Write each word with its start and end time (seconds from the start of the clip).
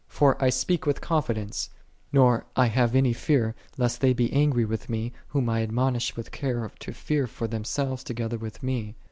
For 0.07 0.35
I 0.43 0.49
speak 0.49 0.87
with 0.87 0.99
confidence, 0.99 1.69
nor 2.11 2.47
have 2.57 2.95
I 2.95 2.97
any 2.97 3.13
fear 3.13 3.53
lest 3.77 4.01
they 4.01 4.13
be 4.13 4.33
angry 4.33 4.65
with 4.65 4.89
me, 4.89 5.13
whom 5.27 5.47
I 5.47 5.61
admonish 5.61 6.15
with 6.15 6.31
care 6.31 6.71
to 6.79 6.91
fear 6.91 7.27
for 7.27 7.47
themselves 7.47 8.03
together 8.03 8.39
with 8.39 8.63
me. 8.63 8.95